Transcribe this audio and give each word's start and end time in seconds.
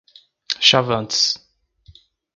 Chavantes 0.69 1.21